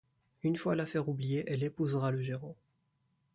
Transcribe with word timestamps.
Une 0.41 0.55
fois 0.55 0.75
l'affaire 0.75 1.07
oubliée, 1.09 1.43
elle 1.45 1.61
épousera 1.61 2.09
le 2.09 2.23
gérant. 2.23 2.55